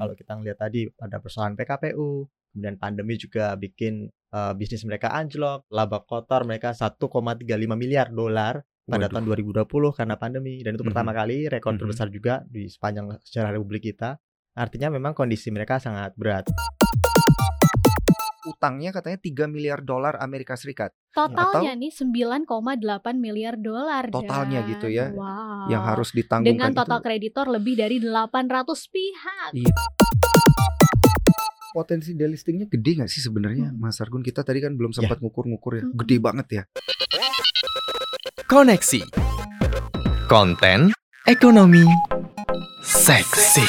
[0.00, 5.68] Kalau kita ngelihat tadi ada persoalan PKPU, kemudian pandemi juga bikin uh, bisnis mereka anjlok,
[5.68, 7.44] laba kotor mereka 1,35
[7.76, 9.22] miliar dolar pada Waduh.
[9.22, 9.24] tahun
[9.62, 10.90] 2020 karena pandemi dan itu Mhm.
[10.90, 11.80] pertama kali rekor Mhm.
[11.84, 14.18] terbesar juga di sepanjang sejarah republik kita.
[14.56, 16.50] Artinya memang kondisi mereka sangat berat.
[18.60, 20.92] Utangnya katanya 3 miliar dolar Amerika Serikat.
[21.08, 22.44] Totalnya nih 9,8
[23.16, 24.12] miliar dolar.
[24.12, 25.72] Totalnya Dan- gitu ya, Wow.
[25.72, 29.50] Yang harus ditanggungkan dengan total itu kreditor lebih dari 800 pihak.
[29.56, 29.72] Iya.
[31.70, 33.78] potensi delistingnya gede nggak sih sebenarnya Hmm.
[33.78, 35.94] Mas Argun kita tadi kan belum sempat ngukur-ngukur ya Hmm.
[35.96, 36.62] gede banget ya
[38.44, 39.06] Koneksi
[40.26, 40.90] Konten
[41.24, 41.86] Ekonomi
[42.82, 43.62] Seksi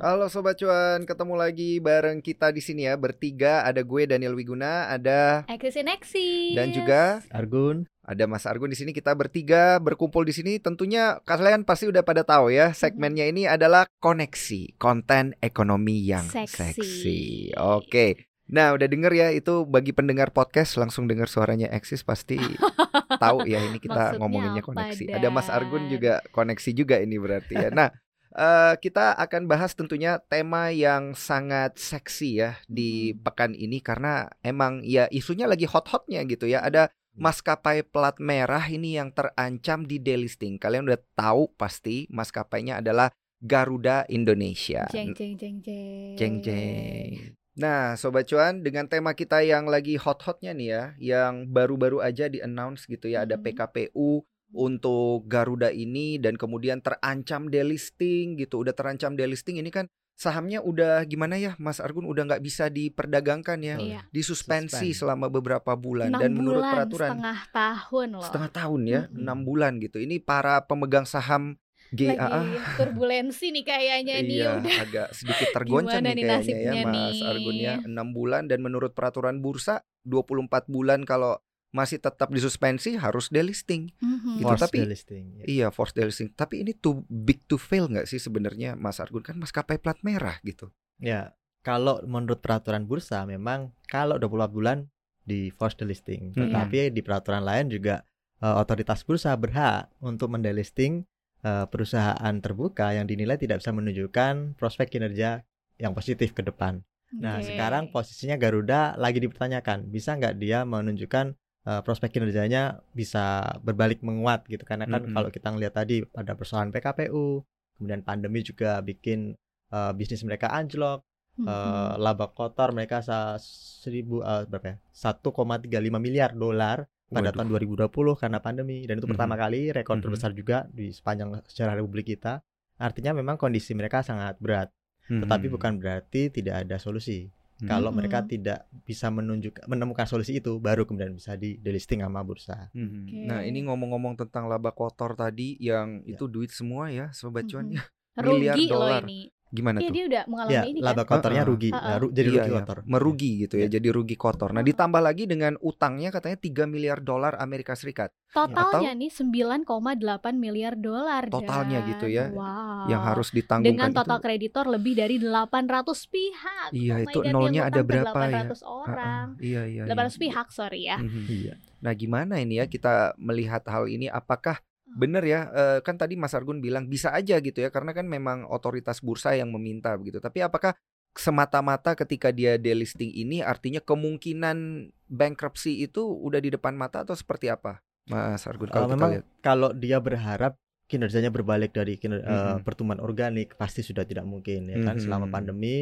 [0.00, 4.88] Halo Sobat Cuan ketemu lagi bareng kita di sini ya bertiga ada gue Daniel Wiguna
[4.88, 6.56] ada Eksis eksis.
[6.56, 11.68] dan juga Argun, ada Mas Argun di sini kita bertiga berkumpul di sini tentunya kalian
[11.68, 16.80] pasti udah pada tahu ya segmennya ini adalah koneksi konten ekonomi yang Seksi.
[16.80, 17.20] seksi.
[17.60, 18.24] Oke.
[18.48, 22.40] Nah, udah denger ya itu bagi pendengar podcast langsung dengar suaranya Eksis pasti
[23.22, 25.04] tahu ya ini kita Maksudnya ngomonginnya apa, koneksi.
[25.12, 27.68] Ada Mas Argun juga koneksi juga ini berarti ya.
[27.68, 27.92] Nah,
[28.32, 33.22] eh, kita akan bahas tentunya tema yang sangat seksi ya di Mhm.
[33.22, 36.62] pekan ini karena emang ya isunya lagi hot-hotnya gitu ya.
[36.62, 40.56] Ada maskapai plat merah ini yang terancam di delisting.
[40.56, 44.86] Kalian udah tahu pasti maskapainya adalah Garuda Indonesia.
[44.92, 46.14] Jeng jeng jeng jeng.
[46.16, 47.34] Jeng jeng.
[47.58, 52.38] Nah, sobat cuan, dengan tema kita yang lagi hot-hotnya nih ya, yang baru-baru aja di
[52.38, 53.42] announce gitu ya, ada Mhm.
[53.42, 60.60] PKPU untuk Garuda ini dan kemudian terancam delisting gitu, udah terancam delisting ini kan sahamnya
[60.60, 64.00] udah gimana ya, Mas Argun udah nggak bisa diperdagangkan ya, Iya.
[64.10, 64.98] disuspensi Suspend.
[65.00, 68.24] selama beberapa bulan Enam dan menurut bulan, peraturan setengah tahun loh.
[68.28, 69.96] setengah tahun ya, enam bulan gitu.
[69.96, 71.56] Ini para pemegang saham
[71.90, 74.76] GAA Lagi turbulensi nih kayaknya nih Iya, udah.
[74.78, 77.26] agak sedikit tergoncang nih nih kayaknya ya Mas nih?
[77.26, 77.74] Argun ya.
[77.82, 81.40] 6 bulan dan menurut peraturan bursa 24 bulan kalau
[81.70, 83.94] masih tetap disuspensi harus delisting.
[84.02, 84.42] Mhm.
[84.42, 85.24] Gitu, forced tapi- delisting.
[85.38, 85.44] Ya.
[85.46, 86.34] Iya, forced delisting.
[86.34, 90.38] Tapi ini too big to fail nggak sih sebenarnya Mas Argun kan maskapai plat merah
[90.42, 90.74] gitu.
[90.98, 94.78] Ya, kalau menurut peraturan bursa memang kalau 24 bulan
[95.22, 96.34] di forced delisting.
[96.34, 98.02] Tetapi di peraturan lain juga
[98.40, 101.06] eh, otoritas bursa berhak untuk mendelisting
[101.44, 105.44] eh, perusahaan terbuka yang dinilai tidak bisa menunjukkan prospek kinerja
[105.80, 106.82] yang positif ke depan.
[107.16, 107.50] Nah, Oke.
[107.50, 114.46] sekarang posisinya Garuda lagi dipertanyakan, bisa nggak dia menunjukkan eh, prospek kinerjanya bisa berbalik menguat
[114.46, 115.14] gitu karena kan Mm-mm.
[115.14, 117.44] kalau kita ngelihat tadi ada persoalan PKPU,
[117.76, 119.36] kemudian pandemi juga bikin
[119.70, 121.06] eh, bisnis mereka anjlok,
[121.38, 121.46] Mhm.
[121.46, 124.76] eh, laba kotor mereka sa seribu eh, berapa ya?
[124.90, 127.38] 1,35 miliar dolar pada Waduh.
[127.38, 129.14] tahun 2020 karena pandemi dan itu Mhm.
[129.14, 130.02] pertama kali rekor Mhm.
[130.02, 132.42] terbesar juga di sepanjang sejarah republik kita.
[132.78, 134.70] Artinya memang kondisi mereka sangat berat,
[135.06, 135.54] tetapi Mhm.
[135.54, 137.30] bukan berarti tidak ada solusi.
[137.62, 142.68] Kalau mereka tidak bisa menunjuk menemukan solusi itu baru kemudian bisa di delisting sama bursa.
[142.70, 143.00] Mhm.
[143.04, 143.18] Oke.
[143.24, 146.14] Nah, ini ngomong-ngomong tentang laba kotor tadi yang Ya.
[146.14, 147.76] itu duit semua ya, sobat cuan Mhm.
[147.76, 147.82] ya.
[148.16, 149.02] miliar Rugi dolar.
[149.04, 149.20] ini.
[149.50, 149.92] Gimana Iya tuh?
[149.92, 151.10] dia udah mengalami Ya, ini laba kan.
[151.12, 152.56] kotornya rugi, ru- jadi Iya, rugi iya.
[152.56, 152.78] kotor.
[152.84, 153.70] Merugi gitu ya, Ya.
[153.72, 154.50] jadi rugi kotor.
[154.50, 158.14] Nah, ditambah lagi dengan utangnya katanya 3 miliar dolar Amerika Serikat.
[158.30, 159.98] Totalnya nih 9,8
[160.36, 161.26] miliar dolar.
[161.26, 162.86] Totalnya Dan- gitu ya, Wow.
[162.86, 164.24] Yang harus ditanggungkan dengan total itu.
[164.24, 166.68] kreditor lebih dari 800 pihak.
[166.70, 168.46] Iya, Oh itu God, nolnya ada berapa ya?
[168.46, 169.26] 800 orang.
[169.34, 169.82] Heeh, Iya, iya.
[169.84, 170.22] 800 iya.
[170.22, 170.96] pihak, sorry ya.
[170.96, 171.22] Mhm.
[171.26, 171.54] Iya.
[171.80, 174.62] Nah, gimana ini ya kita melihat hal ini apakah
[174.96, 175.40] benar ya
[175.80, 179.54] kan tadi Mas Argun bilang bisa aja gitu ya karena kan memang otoritas bursa yang
[179.54, 180.18] meminta begitu.
[180.18, 180.74] Tapi apakah
[181.10, 187.50] semata-mata ketika dia delisting ini artinya kemungkinan bankruptcy itu udah di depan mata atau seperti
[187.50, 187.82] apa?
[188.06, 189.26] Mas Argun kalau memang lihat.
[189.42, 190.58] kalau dia berharap
[190.90, 192.66] kinerjanya berbalik dari kiner- eh, Mhm.
[192.66, 195.34] pertumbuhan organik pasti sudah tidak mungkin ya kan selama Mhm.
[195.34, 195.74] pandemi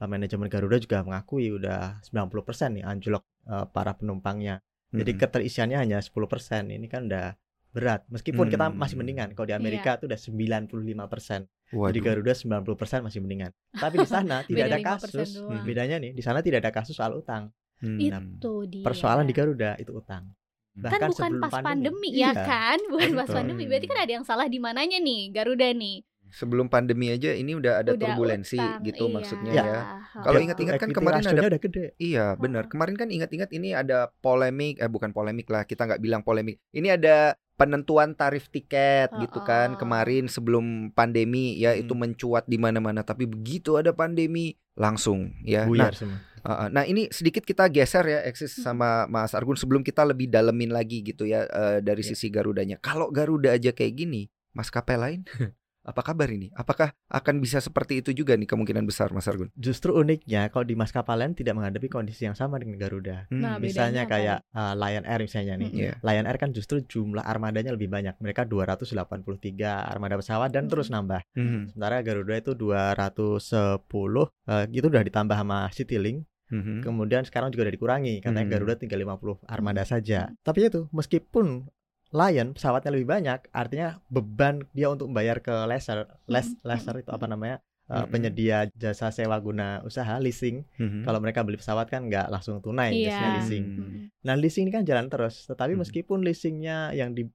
[0.00, 4.60] manajemen Garuda juga mengakui udah 90% nih anjlok eh, para penumpangnya.
[4.88, 5.20] Jadi Mhm.
[5.20, 6.72] keterisiannya hanya 10%.
[6.72, 7.36] Ini kan udah
[7.74, 8.06] berat.
[8.06, 8.78] Meskipun kita Hmm.
[8.78, 9.34] masih mendingan.
[9.34, 11.50] Kalau di Amerika itu udah 95%.
[11.66, 12.00] Jadi Waduh.
[12.00, 13.50] Garuda 90% masih mendingan.
[13.72, 15.28] Tapi di sana tidak ada 5% kasus.
[15.34, 15.64] doang.
[15.64, 17.50] Bedanya nih, di sana tidak ada kasus soal utang.
[17.76, 17.98] Hmm.
[17.98, 18.80] Itu dia.
[18.80, 20.30] Persoalan di Garuda itu utang.
[20.72, 22.42] kan Bahkan bukan sebelum pas pandemi, ya Iya.
[22.42, 22.78] kan?
[22.88, 23.62] Bukan pas pandemi.
[23.64, 26.02] Berarti kan ada yang salah di mananya nih, Garuda nih.
[26.32, 29.12] Sebelum pandemi aja ini udah ada Udah turbulensi utang, gitu iya.
[29.12, 29.62] maksudnya Ya.
[29.62, 29.70] ya.
[29.76, 30.02] Heeh.
[30.20, 31.84] Kalau Ya, ingat-ingat kan kemarin ada udah gede.
[31.96, 32.66] Iya benar.
[32.66, 36.58] Kemarin kan ingat-ingat ini ada polemik, eh bukan polemik lah, kita nggak bilang polemik.
[36.68, 41.82] Ini ada penentuan tarif tiket gitu kan kemarin sebelum pandemi ya Hmm.
[41.82, 43.00] itu mencuat di mana-mana.
[43.00, 45.62] Tapi begitu ada pandemi langsung ya.
[45.62, 46.18] Nah, Buyar semua.
[46.42, 48.64] uh, uh, nah ini sedikit kita geser ya eksis Hmm.
[48.66, 52.10] sama Mas Argun sebelum kita lebih dalemin lagi gitu ya eh, dari Ya.
[52.10, 52.76] sisi Garudanya.
[52.78, 55.20] Kalau Garuda aja kayak gini, maskapai lain
[55.84, 56.48] Apa kabar ini?
[56.50, 59.52] Apakah akan bisa seperti itu juga nih kemungkinan besar Mas Argun?
[59.52, 63.28] Justru uniknya kalau di maskapai lain tidak menghadapi kondisi yang sama dengan Garuda.
[63.28, 64.10] Nah, Hmm, bedanya Misalnya apa?
[64.10, 65.70] kayak uh, Lion Air misalnya nih.
[65.70, 65.92] Iya.
[66.00, 68.16] Lion Air kan justru jumlah armadanya lebih banyak.
[68.16, 71.20] Mereka 283 armada pesawat dan terus nambah.
[71.34, 76.24] Mhm, Sementara Garuda itu 210 eh, itu udah ditambah sama Citylink.
[76.48, 76.80] mhm.
[76.80, 78.52] Kemudian sekarang juga udah dikurangi katanya Hmm.
[78.52, 80.28] Garuda tinggal 50 armada saja.
[80.40, 81.68] Tapi itu meskipun
[82.14, 86.62] Lion pesawatnya lebih banyak, artinya beban dia untuk membayar ke lesser, les, Hmm.
[86.64, 87.58] lesser itu apa namanya?
[87.84, 88.08] eh, Hmm.
[88.08, 90.64] penyedia jasa sewa guna usaha leasing.
[90.80, 91.04] Mhm.
[91.04, 93.12] Kalau mereka beli pesawat kan nggak langsung tunai, Iya.
[93.12, 93.64] biasanya leasing.
[93.68, 93.92] Hmm.
[94.24, 95.84] Nah, leasing ini kan jalan terus, tetapi Hmm.
[95.84, 97.28] meskipun leasingnya yang di,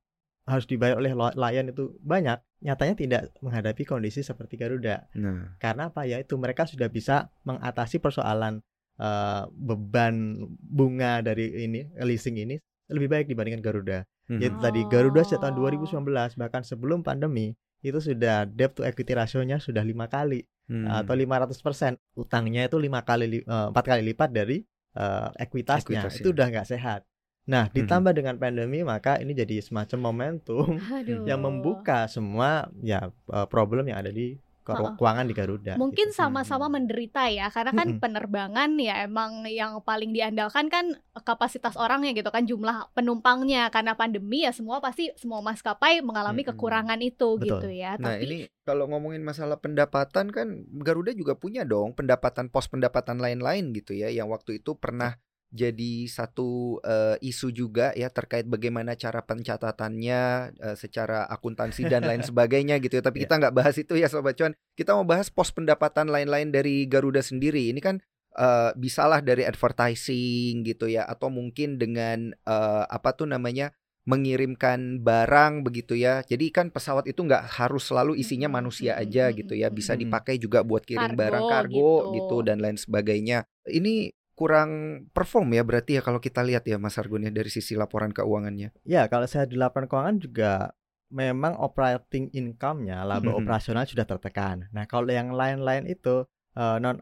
[0.48, 5.06] harus dibayar oleh Lion itu banyak, nyatanya tidak menghadapi kondisi seperti Garuda.
[5.14, 6.18] Nah, Karena apa ya?
[6.18, 8.66] Itu mereka sudah bisa mengatasi persoalan
[8.98, 12.58] eh, beban bunga dari ini leasing ini
[12.90, 14.02] lebih baik dibandingkan Garuda.
[14.30, 14.40] Mhm.
[14.40, 15.66] Yaitu tadi Garuda sejak tahun Oh.
[15.66, 16.06] 2019
[16.36, 20.86] bahkan sebelum pandemi itu sudah debt to equity rasionya sudah lima kali Hmm.
[20.86, 24.62] atau 500% utangnya itu lima kali li- eh, empat kali lipat dari
[24.92, 26.22] eh, ekuitasnya Ekuitasnya.
[26.22, 27.02] itu udah nggak sehat.
[27.46, 31.26] Nah ditambah dengan pandemi maka ini jadi semacam momentum Aduh.
[31.26, 34.38] yang membuka semua ya eh, problem yang ada di.
[34.76, 35.74] Keuangan di Garuda.
[35.80, 36.18] Mungkin gitu.
[36.18, 42.30] sama-sama menderita ya, karena kan penerbangan ya emang yang paling diandalkan kan kapasitas orangnya gitu
[42.32, 47.48] kan jumlah penumpangnya karena pandemi ya semua pasti semua maskapai mengalami kekurangan itu Betul.
[47.48, 48.00] gitu ya.
[48.00, 50.48] Nah Tapi ini kalau ngomongin masalah pendapatan kan
[50.86, 55.18] Garuda juga punya dong pendapatan pos pendapatan lain-lain gitu ya yang waktu itu pernah
[55.50, 60.22] jadi satu eh, isu juga ya terkait bagaimana cara pencatatannya
[60.62, 63.04] eh, secara akuntansi dan lain sebagainya gitu ya.
[63.06, 63.26] Tapi Iya.
[63.26, 64.54] kita nggak bahas itu ya sobat cuan.
[64.78, 67.70] Kita mau bahas pos pendapatan lain-lain dari Garuda sendiri.
[67.74, 67.98] Ini kan
[68.38, 73.74] eh, bisalah dari advertising gitu ya atau mungkin dengan eh, apa tuh namanya
[74.10, 76.26] mengirimkan barang begitu ya.
[76.26, 79.70] Jadi kan pesawat itu nggak harus selalu isinya Mm-mm, manusia mm-mm, aja mm-mm, gitu ya.
[79.70, 82.16] Bisa dipakai juga buat kirim Kargo barang kargo gitu.
[82.18, 83.46] gitu dan lain sebagainya.
[83.70, 84.10] Ini
[84.40, 84.70] kurang
[85.12, 88.72] perform ya berarti ya kalau kita lihat ya Mas Argun ya dari sisi laporan keuangannya.
[88.88, 90.72] Ya, kalau saya di laporan keuangan juga
[91.12, 93.44] memang operating income-nya, laba Mhm.
[93.44, 94.72] operasional sudah tertekan.
[94.72, 96.24] Nah, kalau yang lain-lain itu
[96.56, 96.98] eh, non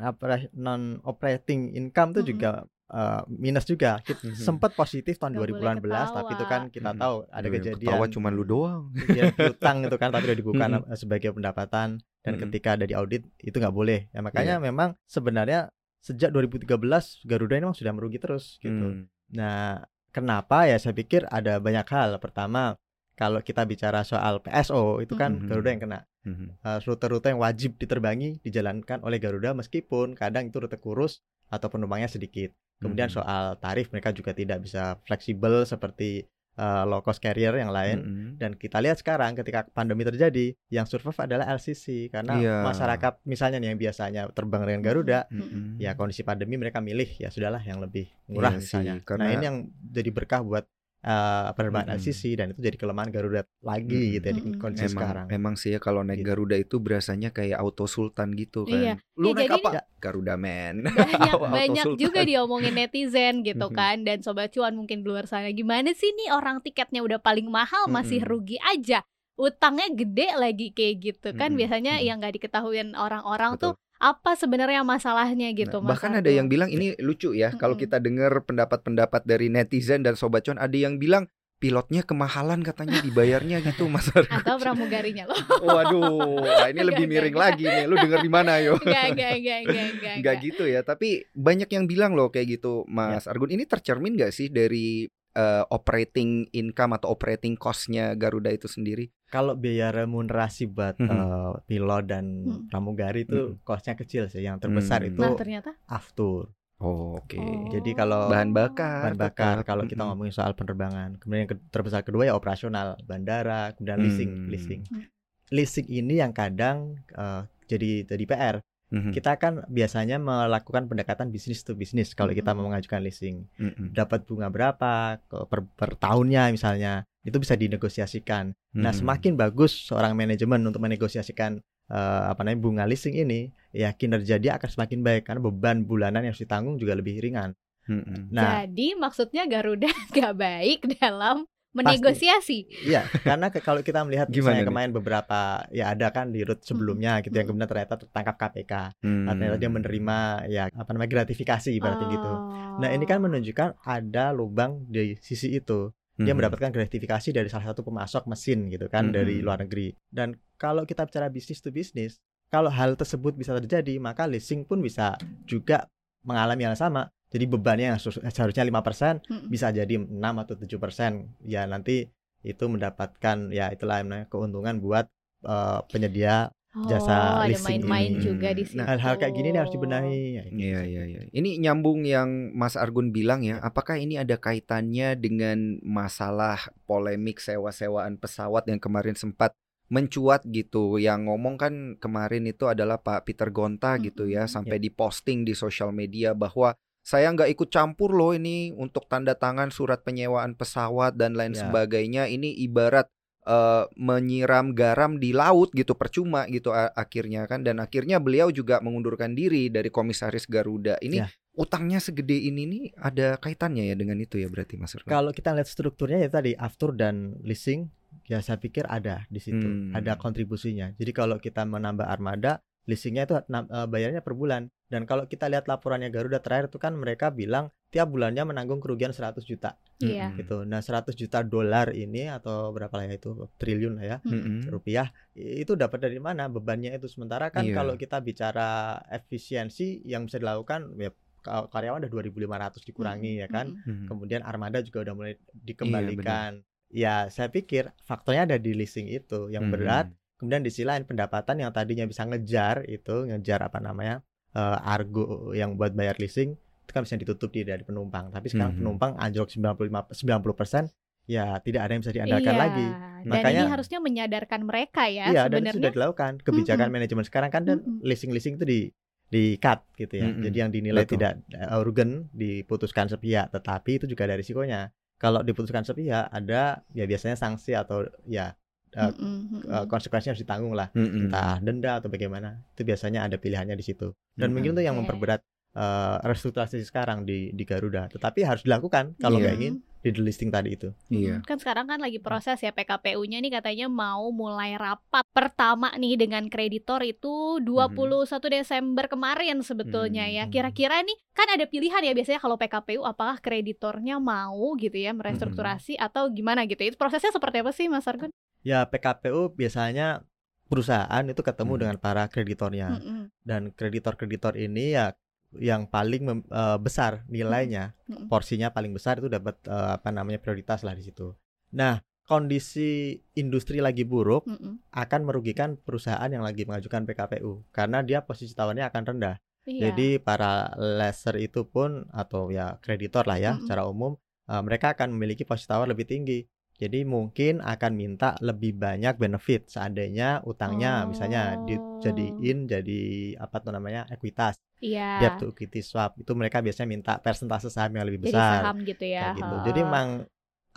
[0.54, 2.30] non operating income itu Mhm.
[2.36, 2.52] juga
[2.88, 4.00] eh, minus juga.
[4.00, 4.40] Kita Mhm.
[4.40, 8.32] sempat positif tahun boleh 2018, tapi itu kan kita tahu ada Yang kejadian Ketawa cuman
[8.32, 8.82] lu doang.
[8.96, 10.88] kejadian piutang itu kan tapi udah dibuka Mhm.
[10.88, 11.88] eh, sebagai pendapatan
[12.24, 12.42] dan Mhm.
[12.48, 14.08] ketika ada di audit itu nggak boleh.
[14.12, 14.64] Ya makanya Iya.
[14.64, 15.68] memang sebenarnya
[16.08, 19.04] sejak 2013 Garuda ini memang sudah merugi terus gitu.
[19.04, 19.12] Hmm.
[19.36, 19.84] Nah,
[20.16, 20.80] kenapa ya?
[20.80, 22.16] Saya pikir ada banyak hal.
[22.24, 22.80] Pertama,
[23.20, 25.48] kalau kita bicara soal PSO itu kan Mhm.
[25.52, 26.00] Garuda yang kena.
[26.24, 26.48] Mhm.
[26.64, 31.20] Eh, Rute-rute yang wajib diterbangi dijalankan oleh Garuda meskipun kadang itu rute kurus
[31.52, 32.56] atau penumpangnya sedikit.
[32.78, 33.16] Kemudian Mhm.
[33.18, 37.98] soal tarif mereka juga tidak bisa fleksibel seperti eh, low cost carrier yang lain.
[38.02, 38.28] Mhm.
[38.38, 42.56] Dan kita lihat sekarang ketika pandemi terjadi, yang survive adalah LCC karena Iya.
[42.66, 45.78] masyarakat misalnya nih yang biasanya terbang dengan Garuda, Mhm.
[45.78, 48.94] ya kondisi pandemi mereka milih ya sudahlah yang lebih murah Iya misalnya.
[48.98, 49.58] sih, karena- Nah ini yang
[49.88, 50.66] jadi berkah buat
[51.00, 52.00] eh, penerbangan Mm-mm.
[52.00, 54.14] LCC dan itu jadi kelemahan Garuda lagi Mm-mm.
[54.14, 55.26] gitu ya di kondisi Emang, sekarang.
[55.30, 56.28] emang sih ya kalau naik Gitu.
[56.28, 58.76] Garuda itu berasanya kayak auto sultan gitu kan.
[58.76, 58.94] Iya.
[59.16, 59.70] Lu Ya, naik jadi apa?
[59.98, 60.76] Garuda man.
[60.98, 62.00] banyak banyak sultan.
[62.00, 66.30] juga diomongin netizen gitu kan dan sobat cuan mungkin di luar sana gimana sih nih
[66.32, 69.02] orang tiketnya udah paling mahal masih rugi aja
[69.36, 75.50] utangnya gede lagi kayak gitu kan biasanya yang nggak diketahuin orang-orang tuh apa sebenarnya masalahnya
[75.52, 77.84] gitu Nah, Mas bahkan ada yang bilang ini lucu ya kalau Mm-mm.
[77.84, 81.26] kita dengar pendapat-pendapat dari netizen dan sobat cuan ada yang bilang
[81.58, 84.30] pilotnya kemahalan katanya dibayarnya gitu Mas Argo.
[84.30, 87.86] atau pramugarinya loh Waduh, nah ini lebih miring enggak, lagi nih.
[87.86, 88.78] Lu denger di mana yo?
[88.78, 92.86] Enggak, enggak, enggak, enggak, enggak, Enggak gitu ya, tapi banyak yang bilang loh kayak gitu,
[92.86, 93.34] Mas Ya.
[93.34, 93.50] Argun.
[93.50, 99.10] Ini tercermin gak sih dari eh, operating income atau operating cost-nya Garuda itu sendiri?
[99.28, 101.04] Kalau biaya remunerasi buat Mhm.
[101.06, 102.64] eh, pilot dan Hmm.
[102.66, 103.62] pramugari itu Mhm.
[103.62, 104.40] costnya kecil sih.
[104.40, 105.10] Yang terbesar Hmm.
[105.10, 106.52] itu Nah, ternyata aftur.
[106.78, 107.36] Oh, Oke.
[107.36, 107.68] Oh.
[107.70, 109.02] Jadi kalau Bahan bakar.
[109.04, 109.66] bahan bakar tetap.
[109.66, 110.10] kalau kita Mm-mm.
[110.14, 111.18] ngomongin soal penerbangan.
[111.18, 114.48] Kemudian yang ke- terbesar kedua ya operasional bandara, kemudian leasing, Hmm.
[114.48, 114.82] leasing.
[114.86, 115.10] Hmm.
[115.50, 118.56] Leasing ini yang kadang eh, jadi jadi PR.
[118.88, 119.12] Mhm.
[119.12, 122.56] Kita kan biasanya melakukan pendekatan bisnis to bisnis kalau kita Mhm.
[122.56, 123.44] mau mengajukan leasing.
[123.58, 123.92] Mm-mm.
[123.92, 127.04] Dapat bunga berapa per, per tahunnya misalnya.
[127.28, 128.56] Itu bisa dinegosiasikan.
[128.74, 128.98] Nah, Mhm.
[128.98, 134.56] semakin bagus seorang manajemen untuk menegosiasikan eh, apa namanya bunga leasing ini, ya kinerja dia
[134.56, 137.56] akan semakin baik karena beban bulanan yang harus ditanggung juga lebih ringan.
[137.86, 138.28] Mm-mm.
[138.30, 144.36] Nah, jadi maksudnya Garuda gak baik dalam menegosiasi Iya, karena ke- kalau kita melihat Gimana
[144.36, 144.68] misalnya nih?
[144.68, 147.56] kemarin beberapa ya ada kan di route sebelumnya gitu yang Hmm.
[147.56, 148.74] kemudian ternyata tertangkap KPK.
[149.00, 149.24] Hmm.
[149.24, 150.18] Nah, ternyata dia menerima
[150.48, 152.28] ya apa namanya gratifikasi ibaratnya gitu.
[152.28, 152.42] Oh.
[152.78, 155.92] Nah, ini kan menunjukkan ada lubang di sisi itu.
[156.18, 156.42] Dia Mhm.
[156.42, 159.44] mendapatkan gratifikasi dari salah satu pemasok mesin gitu kan dari Mhm.
[159.46, 159.94] luar negeri.
[160.10, 162.18] Dan kalau kita bicara bisnis to bisnis,
[162.50, 165.14] kalau hal tersebut bisa terjadi, maka leasing pun bisa
[165.46, 165.86] juga
[166.26, 167.06] mengalami yang sama.
[167.28, 169.52] Jadi bebannya yang seharusnya 5% Mm-mm.
[169.52, 171.28] bisa jadi 6 atau 7%.
[171.44, 172.08] Ya nanti
[172.42, 175.06] itu mendapatkan ya itulah namanya keuntungan buat
[175.44, 176.50] eh, penyedia
[176.86, 178.22] jasa oh, ada leasing main-main ini.
[178.22, 178.86] juga di Nah, situ.
[178.86, 180.14] hal-hal kayak gini nih harus dibenahi.
[180.32, 180.58] Ya, gitu.
[180.60, 181.20] Iya iya iya.
[181.28, 183.58] Ini nyambung yang Mas Argun bilang ya.
[183.60, 189.58] Apakah ini ada kaitannya dengan masalah polemik sewa-sewaan pesawat yang kemarin sempat
[189.88, 190.98] mencuat gitu.
[190.98, 195.90] Yang ngomong kan kemarin itu adalah Pak Peter Gonta gitu ya, sampai diposting di sosial
[195.90, 201.34] media bahwa saya nggak ikut campur loh ini untuk tanda tangan surat penyewaan pesawat dan
[201.34, 201.64] lain Ya.
[201.64, 202.28] sebagainya.
[202.28, 203.08] Ini ibarat
[203.48, 209.32] eh, menyiram garam di laut gitu percuma gitu akhirnya kan dan akhirnya beliau juga mengundurkan
[209.32, 211.32] diri dari komisaris Garuda ini Ya.
[211.56, 215.10] utangnya segede ini nih ada kaitannya ya dengan itu ya berarti Mas Irfan?
[215.10, 217.90] Kalau kita lihat strukturnya ya tadi aftur dan leasing,
[218.28, 219.90] ya saya pikir ada di situ, Hmm.
[219.96, 220.94] ada kontribusinya.
[220.94, 223.44] Jadi kalau kita menambah armada, leasingnya itu eh,
[223.86, 224.66] bayarnya per bulan.
[224.88, 229.12] Dan kalau kita lihat laporannya Garuda terakhir itu kan mereka bilang tiap bulannya menanggung kerugian
[229.12, 230.32] 100 juta Iya.
[230.32, 230.40] Mm-mm.
[230.40, 230.58] gitu.
[230.64, 234.72] Nah 100 juta dolar ini atau berapa lah ya itu triliun lah ya Mm-mm.
[234.72, 237.76] rupiah itu dapat dari mana bebannya itu sementara kan Iya.
[237.76, 243.76] kalau kita bicara efisiensi yang bisa dilakukan ya ka- karyawan ada 2.500 dikurangi ya kan
[243.76, 244.04] Mm-mm.
[244.04, 244.08] Mm.
[244.08, 246.64] kemudian armada juga udah mulai dikembalikan.
[246.88, 249.74] ya, saya pikir faktornya ada di leasing itu yang Mm.
[249.76, 250.08] berat.
[250.38, 254.22] Kemudian di sisi lain pendapatan yang tadinya bisa ngejar itu ngejar apa namanya
[254.54, 258.30] eh, argo yang buat bayar leasing itu kan bisa ditutup di dari penumpang.
[258.30, 258.80] Tapi sekarang Mhm.
[258.80, 260.88] penumpang anjlok 95 90
[261.26, 262.88] ya tidak ada yang bisa diandalkan Iya, lagi.
[263.18, 265.94] Dan Makanya- ini harusnya menyadarkan mereka ya iya dan itu sudah sebenarnya.
[265.94, 266.96] dilakukan kebijakan Mm-mm.
[266.96, 268.00] manajemen sekarang kan dan Mm-mm.
[268.02, 268.80] leasing leasing itu di
[269.28, 270.26] di cut gitu ya.
[270.26, 270.44] Mm-mm.
[270.48, 271.20] Jadi yang dinilai Betul.
[271.20, 274.88] tidak eh, urgen diputuskan sepihak, tetapi itu juga ada risikonya.
[275.18, 278.56] Kalau diputuskan sepihak ada ya biasanya sanksi atau ya
[278.94, 279.86] eh, Mm-mm, eh, mm-mm.
[279.90, 281.28] konsekuensinya harus ditanggung lah, Mm-mm.
[281.28, 282.62] entah denda atau bagaimana.
[282.78, 284.14] Itu biasanya ada pilihannya di situ.
[284.34, 284.54] Dan Mm-mm.
[284.56, 285.42] mungkin itu yang Iya, memperberat
[285.78, 288.08] eh, restrukturisasi sekarang di di Garuda.
[288.10, 289.60] Tetapi harus dilakukan kalau nggak Iya.
[289.62, 290.94] ingin di delisting tadi itu.
[291.10, 291.42] Iya.
[291.44, 296.48] Kan sekarang kan lagi proses ya PKPU-nya nih katanya mau mulai rapat pertama nih dengan
[296.48, 300.46] kreditor itu 21 Desember kemarin sebetulnya ya.
[300.48, 300.54] Hmm.
[300.54, 305.98] Kira-kira nih kan ada pilihan ya biasanya kalau PKPU apakah kreditornya mau gitu ya merestrukturasi
[305.98, 306.82] atau gimana gitu.
[306.88, 308.32] Itu prosesnya seperti apa sih Mas Argun?
[308.66, 310.26] Ya PKPU biasanya
[310.68, 311.82] perusahaan itu ketemu Hmm.
[311.82, 313.00] dengan para kreditornya.
[313.00, 315.16] Mm-mm, dan kreditor-kreditor ini ya
[315.56, 318.28] yang paling mem- eh, besar nilainya mm-mm.
[318.28, 321.32] porsinya paling besar itu dapat eh, apa namanya prioritas lah di situ.
[321.72, 324.84] Nah kondisi industri lagi buruk Mm-mm.
[324.92, 329.36] akan merugikan perusahaan yang lagi mengajukan PKPU karena dia posisi tawarnya akan rendah.
[329.64, 329.92] Iya.
[329.92, 333.64] Jadi para lessor itu pun atau ya kreditor lah ya Mm-mm.
[333.64, 334.20] secara umum
[334.52, 336.44] eh, mereka akan memiliki posisi tawar lebih tinggi.
[336.78, 341.66] Jadi mungkin akan minta lebih banyak benefit seandainya utangnya misalnya Oh.
[341.66, 343.02] dijadiin jadi
[343.42, 345.18] apa tuh namanya ekuitas Iya.
[345.18, 348.78] debt to equity swap itu mereka biasanya minta persentase saham yang lebih Jadi besar saham
[348.86, 349.22] gitu ya.
[349.34, 349.54] kayak gitu.
[349.58, 349.64] Oh.
[349.66, 350.08] Jadi memang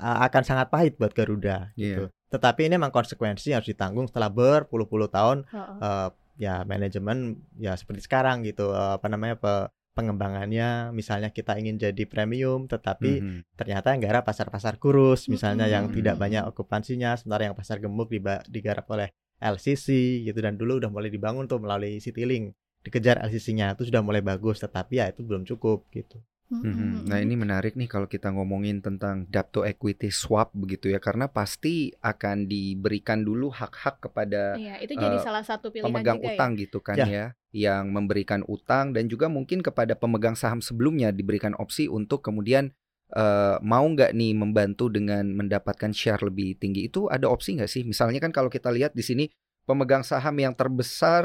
[0.01, 2.09] uh, akan sangat pahit buat Garuda gitu.
[2.33, 5.77] Tetapi ini memang konsekuensi yang harus ditanggung setelah berpuluh-puluh tahun Heeh.
[5.85, 6.09] uh,
[6.41, 12.05] ya manajemen ya seperti sekarang gitu uh, apa namanya pe- pengembangannya misalnya kita ingin jadi
[12.05, 13.39] premium tetapi Mhm.
[13.55, 15.97] ternyata yang garap pasar-pasar kurus misalnya yang Mm-mm.
[15.97, 19.87] tidak banyak okupansinya sementara yang pasar gemuk diba- digarap oleh LCC
[20.23, 24.59] gitu dan dulu udah mulai dibangun tuh melalui Citylink dikejar LCC-nya itu sudah mulai bagus
[24.59, 26.21] tetapi ya itu belum cukup gitu.
[26.51, 27.07] Mhm.
[27.07, 31.31] Nah ini menarik nih kalau kita ngomongin tentang debt to equity swap begitu ya karena
[31.31, 36.35] pasti akan diberikan dulu hak-hak kepada Iya, itu jadi eh, salah satu pilihan pemegang juga
[36.35, 37.07] utang gitu kan Ya.
[37.07, 42.71] ya yang memberikan utang dan juga mungkin kepada pemegang saham sebelumnya diberikan opsi untuk kemudian
[43.11, 46.87] eh, mau nggak nih membantu dengan mendapatkan share lebih tinggi.
[46.87, 47.83] Itu ada opsi nggak sih?
[47.83, 49.27] Misalnya kan kalau kita lihat di sini
[49.67, 51.23] pemegang saham yang terbesar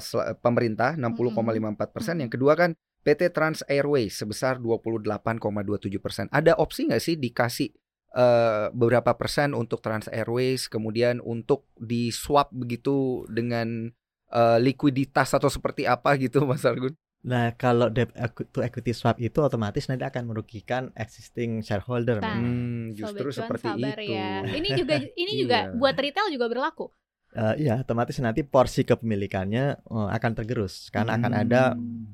[0.00, 2.20] sel- pemerintah 60,54 persen.
[2.24, 6.26] Yang kedua kan PT Trans Airways sebesar 28,27 persen.
[6.30, 7.68] Ada opsi nggak sih dikasih
[8.14, 13.90] eh, beberapa persen untuk Trans Airways kemudian untuk di swap begitu dengan
[14.32, 16.96] eh, likuiditas atau seperti apa gitu Mas Argun?
[17.22, 18.10] Nah, kalau debt
[18.50, 22.18] to equity swap itu otomatis nanti akan merugikan existing shareholder.
[22.18, 22.34] Nah.
[22.34, 24.10] Hmm, justru Sobat cuan seperti sabar itu.
[24.10, 24.30] ya.
[24.50, 25.78] Ini juga ini juga Iya.
[25.78, 26.90] buat retail juga berlaku.
[27.32, 31.42] Eh, iya, otomatis nanti porsi kepemilikannya eh, akan tergerus karena akan Hmm.
[31.42, 31.62] ada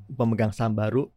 [0.07, 1.09] pemegang saham baru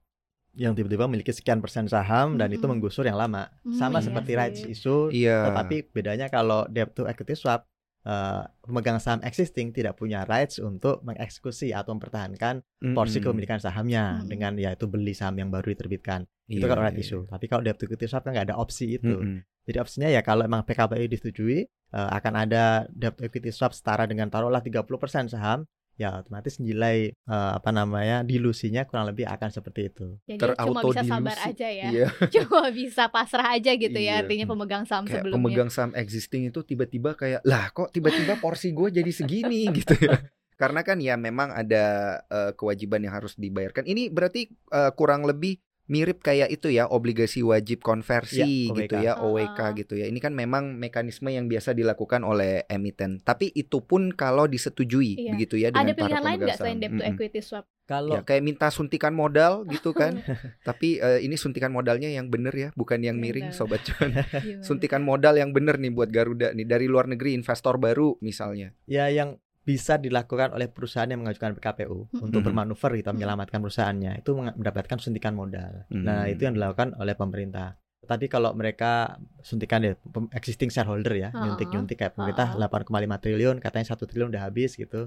[0.53, 2.77] yang tiba-tiba memiliki sekian persen saham dan itu Mm-mm.
[2.77, 3.49] menggusur yang lama.
[3.61, 4.37] Hmm, Sama iya seperti sih.
[4.37, 5.49] rights issue, Iya.
[5.49, 7.65] tetapi bedanya kalau debt to equity swap
[8.07, 12.63] eh, pemegang saham existing tidak punya rights untuk mengeksekusi atau mempertahankan
[12.95, 13.31] porsi Mm-mm.
[13.31, 14.29] kepemilikan sahamnya Mm-mm.
[14.29, 16.27] dengan yaitu beli saham yang baru diterbitkan.
[16.51, 17.23] itu Iya, kalau right iya, issue.
[17.31, 19.17] Tapi kalau debt equity swap kan nggak ada opsi itu.
[19.17, 19.41] Mm-mm.
[19.63, 24.27] Jadi opsinya ya kalau emang PKPU disetujui eh, akan ada debt equity swap setara dengan
[24.29, 30.17] taruhlah 30% saham ya otomatis nilai eh, apa namanya dilusinya kurang lebih akan seperti itu.
[30.25, 31.51] Jadi cuma bisa sabar Terauto-dilusi.
[31.53, 31.87] aja ya.
[31.89, 32.07] Iya.
[32.35, 34.09] Cuma bisa pasrah aja gitu Iya.
[34.09, 35.37] ya artinya pemegang saham kayak sebelumnya.
[35.39, 40.19] pemegang saham existing itu tiba-tiba kayak lah kok tiba-tiba porsi gue jadi segini gitu ya
[40.53, 41.85] karena kan ya memang ada
[42.23, 47.41] eh, kewajiban yang harus dibayarkan ini berarti eh, kurang lebih mirip kayak itu ya obligasi
[47.41, 49.03] wajib konversi Ya, gitu OWK.
[49.03, 49.71] ya OWK Ah.
[49.73, 54.47] gitu ya ini kan memang mekanisme yang biasa dilakukan oleh emiten tapi itu pun kalau
[54.47, 55.33] disetujui Iya.
[55.33, 57.67] begitu ya dengan Ada pilihan para lain nggak selain debt to equity swap?
[57.83, 60.23] Kalau Ya kayak minta suntikan modal gitu kan.
[60.61, 64.15] Tapi eh, ini suntikan modalnya yang bener ya, bukan yang miring sobat cuan.
[64.23, 64.63] Gimana?
[64.63, 68.71] suntikan modal yang bener nih buat Garuda nih dari luar negeri investor baru misalnya.
[68.87, 72.19] ya yang bisa dilakukan oleh perusahaan yang mengajukan PKPU Mm-mm.
[72.21, 75.87] untuk bermanuver gitu menyelamatkan perusahaannya itu mendapatkan suntikan modal.
[75.89, 76.33] Nah, Mm.
[76.33, 77.79] itu yang dilakukan oleh pemerintah.
[78.03, 82.59] Tapi kalau mereka suntikan pem- existing shareholder ya, nyuntik-nyuntik kayak pemerintah Ah.
[82.59, 85.07] 8,5 triliun, katanya satu triliun udah habis gitu.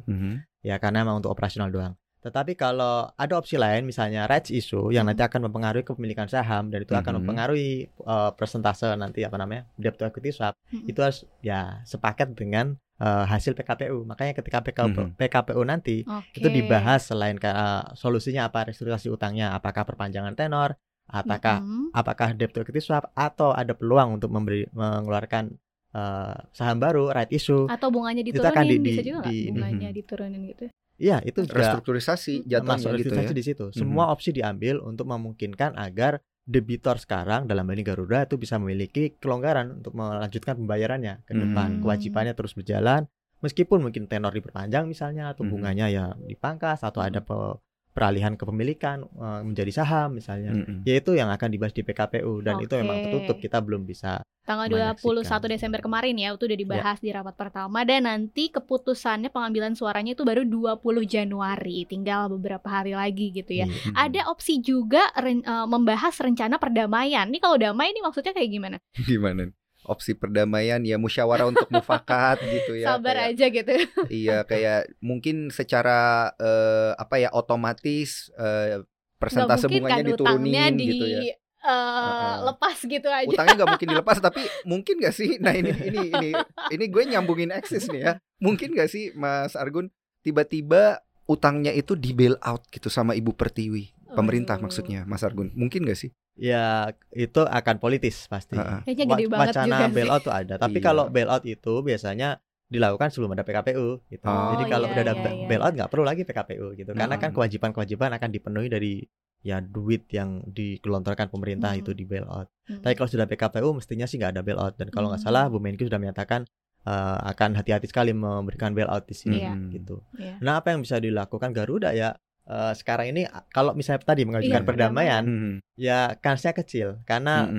[0.62, 1.94] Ya karena emang untuk operasional doang.
[2.24, 6.82] Tetapi kalau ada opsi lain misalnya rights issue yang nanti akan mempengaruhi kepemilikan saham dan
[6.82, 10.90] itu akan mempengaruhi eh, persentase nanti apa namanya debt to equity swap Mm-mm.
[10.90, 14.04] itu harus ya sepaket dengan eh, hasil PKPU.
[14.04, 15.18] Makanya ketika PKPU, Mhm.
[15.18, 16.38] PKPU nanti Oke.
[16.38, 21.92] itu dibahas selain eh, solusinya apa restrukturisasi utangnya, apakah perpanjangan tenor, apakah Mm-mm.
[21.92, 25.54] apakah debt to equity swap atau ada peluang untuk memberi mengeluarkan
[25.96, 27.72] eh, saham baru right issue.
[27.72, 29.96] atau bunganya Itu diturunin akan di- bisa di- juga di- bunganya Mhm.
[29.96, 33.32] diturunin gitu Iya, itu juga Restrukturisasi jatuhnya masuk gitu ya.
[33.36, 33.66] di situ.
[33.72, 39.18] Semua opsi diambil untuk memungkinkan agar debitor sekarang dalam hal ini Garuda itu bisa memiliki
[39.18, 41.70] kelonggaran untuk melanjutkan pembayarannya ke depan.
[41.78, 41.82] Hmm.
[41.82, 43.10] Kewajibannya terus berjalan
[43.42, 45.52] meskipun mungkin tenor diperpanjang misalnya atau Mhm.
[45.52, 47.58] bunganya ya dipangkas atau ada pe-
[47.96, 50.52] peralihan kepemilikan eh, menjadi saham misalnya.
[50.52, 50.84] Mm-mm.
[50.84, 55.42] Yaitu yang akan dibahas di PKPU dan itu memang tertutup kita belum bisa tanggal Menyaksikan.
[55.42, 56.62] 21 Desember kemarin ya itu udah Ya.
[56.62, 62.68] dibahas di rapat pertama dan nanti keputusannya pengambilan suaranya itu baru 20 Januari tinggal beberapa
[62.70, 63.74] hari lagi gitu ya Iya.
[63.90, 63.96] Mhm.
[63.96, 68.78] ada opsi juga ren- eh, membahas rencana perdamaian nih kalau damai ini maksudnya kayak gimana
[69.10, 69.50] Gimana?
[69.86, 72.94] Opsi perdamaian ya musyawarah untuk mufakat gitu ya.
[72.94, 73.74] sabar kayak- aja gitu
[74.22, 76.00] Iya kayak mungkin secara
[76.36, 78.84] eh, apa ya otomatis nggak
[79.16, 81.20] persentase kan bunganya utangnya diturunin di gitu ya.
[81.22, 81.34] eh,
[81.66, 82.36] Heeh.
[82.46, 85.30] lepas gitu aja Utangnya nggak mungkin dilepas tapi mungkin gak sih?
[85.40, 86.30] Nah ini ini ini
[86.70, 88.14] ini gue nyambungin eksis nih ya.
[88.38, 93.90] Mungkin gak sih Mas Argun tiba-tiba utangnya itu di bail out gitu sama Ibu Pertiwi
[94.12, 96.14] pemerintah maksudnya Mas Argun mungkin gak sih?
[96.36, 98.54] Ya itu akan politis pasti.
[98.54, 98.84] Heeh.
[98.84, 99.94] Kayaknya gede banget wacana juga sih.
[99.94, 100.54] bailout tuh ada.
[100.58, 100.86] Tapi Iya.
[100.86, 102.30] kalau bailout itu biasanya
[102.66, 104.26] dilakukan sebelum ada PKPU gitu.
[104.26, 105.48] Oh, Jadi kalau iya, udah ada iya, iya.
[105.48, 106.92] bailout nggak perlu lagi PKPU gitu.
[106.92, 107.36] Karena kan Hmm.
[107.36, 108.94] kewajiban-kewajiban akan dipenuhi dari
[109.40, 111.80] ya duit yang digelontorkan pemerintah Hmm.
[111.80, 112.50] itu di bailout.
[112.66, 112.82] Hmm.
[112.82, 115.30] Tapi kalau sudah PKPU mestinya sih nggak ada bailout dan kalau nggak Hmm.
[115.30, 116.44] salah Bu Menkyu sudah menyatakan
[116.82, 116.92] eh,
[117.26, 119.58] akan hati-hati sekali memberikan bailout di sini Iya.
[119.72, 120.06] gitu.
[120.18, 120.38] Iya.
[120.38, 122.14] Nah, apa yang bisa dilakukan Garuda ya
[122.46, 125.54] eh, sekarang ini kalau misalnya tadi mengajukan Iya, perdamaian Mhm.
[125.76, 127.50] ya kansnya kecil karena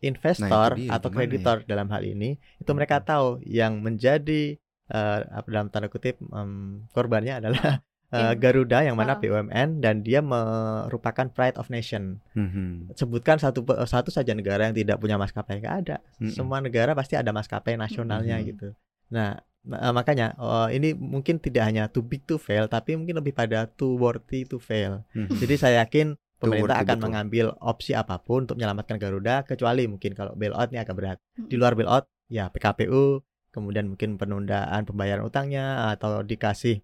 [0.00, 4.56] investor Nah, itu dia, atau gimana kreditor dalam hal ini itu mereka tahu yang menjadi
[4.90, 7.78] eh, apa dalam tanda kutip em, korbannya adalah
[8.16, 9.14] eh, In- Garuda yang mana.
[9.14, 12.18] BUMN dan dia merupakan pride of nation.
[12.34, 12.96] Mhm.
[12.96, 15.96] Sebutkan satu satu saja negara yang tidak punya maskapai nggak ada.
[16.18, 16.34] Mm-mm.
[16.34, 18.74] Semua negara pasti ada maskapai nasionalnya gitu.
[19.10, 23.32] Nah eh, makanya oh, ini mungkin tidak hanya too big to fail tapi mungkin lebih
[23.32, 25.04] pada too worthy to fail.
[25.12, 25.36] Mhm.
[25.36, 27.04] Jadi saya yakin pemerintah worthy, akan betul.
[27.04, 31.18] mengambil opsi apa pun untuk menyelamatkan Garuda kecuali mungkin kalau bailout ini agak berat.
[31.34, 31.56] Di Mm-mm.
[31.56, 33.20] luar bailout ya PKPU,
[33.50, 36.80] kemudian mungkin penundaan pembayaran utangnya atau dikasih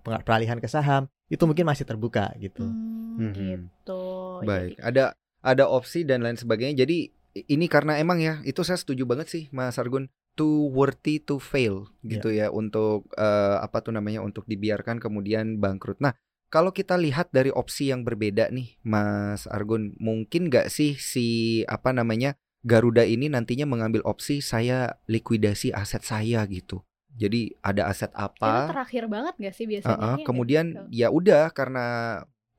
[0.00, 2.66] peng- peralihan ke saham itu mungkin masih terbuka gitu.
[2.66, 3.32] Hmm, Mhm.
[3.70, 4.02] gitu
[4.42, 5.04] Baik, Jadi- ada
[5.40, 6.82] ada opsi dan lain sebagainya.
[6.82, 7.14] Jadi
[7.46, 10.10] ini karena emang ya, itu saya setuju banget sih Mas Argun.
[10.38, 16.00] Too worthy to fail gitu ya untuk eh, apa tuh namanya untuk dibiarkan kemudian bangkrut.
[16.00, 16.16] Nah,
[16.48, 21.92] kalau kita lihat dari opsi yang berbeda nih, Mas Argun, mungkin nggak sih si apa
[21.92, 26.84] namanya Garuda ini nantinya mengambil opsi saya likuidasi aset saya gitu.
[27.16, 28.68] Jadi ada aset itu apa?
[28.70, 30.84] terakhir banget gak sih biasanya Heeh, Iya, kemudian gitu.
[30.92, 31.86] ya udah karena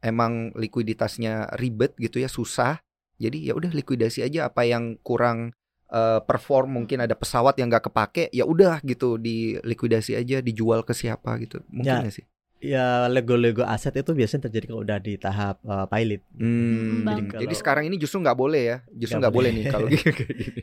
[0.02, 2.82] emang likuiditasnya ribet gitu ya susah
[3.22, 5.54] jadi ya udah likuidasi aja apa yang kurang
[5.92, 10.82] eh, perform mungkin ada pesawat yang nggak kepake ya udah gitu di likuidasi aja dijual
[10.82, 12.02] ke siapa gitu mungkin Ya.
[12.02, 12.26] nggak sih
[12.62, 16.22] Ya lego-lego aset itu biasanya terjadi kalau udah di tahap eh, pilot.
[16.32, 19.50] Hmm, jadi, jadi Kalau- sekarang ini justru nggak boleh ya justru Nggak boleh.
[19.50, 19.58] boleh.
[19.58, 20.12] nih kalau gini